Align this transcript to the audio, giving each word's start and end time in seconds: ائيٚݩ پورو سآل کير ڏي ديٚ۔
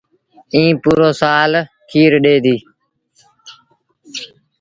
ائيٚݩ 0.53 0.79
پورو 0.81 1.09
سآل 1.21 1.51
کير 1.89 2.11
ڏي 2.23 2.35
ديٚ۔ 2.43 2.63